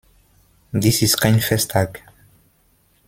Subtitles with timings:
[0.71, 2.01] Dies ist kein Festtag.